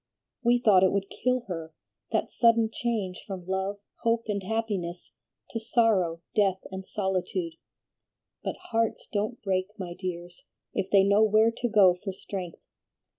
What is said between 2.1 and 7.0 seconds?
that sudden change from love, hope, and happiness to sorrow, death, and